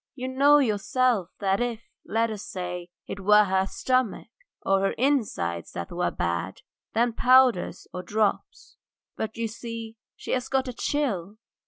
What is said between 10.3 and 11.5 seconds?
had got a chill!